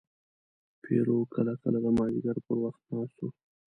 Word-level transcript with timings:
پیرو 0.83 1.17
کله 1.33 1.53
کله 1.61 1.77
د 1.83 1.87
مازدیګر 1.97 2.37
پر 2.45 2.57
وخت 2.63 2.81
ناست 2.91 3.17
و. 3.21 3.27